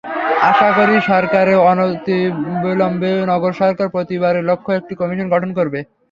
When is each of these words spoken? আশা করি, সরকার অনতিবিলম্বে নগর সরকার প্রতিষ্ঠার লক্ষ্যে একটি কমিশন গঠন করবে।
আশা 0.49 0.69
করি, 0.77 0.95
সরকার 1.09 1.47
অনতিবিলম্বে 1.63 3.11
নগর 3.31 3.51
সরকার 3.61 3.87
প্রতিষ্ঠার 3.95 4.47
লক্ষ্যে 4.49 4.77
একটি 4.79 4.93
কমিশন 4.99 5.27
গঠন 5.33 5.49
করবে। 5.57 5.79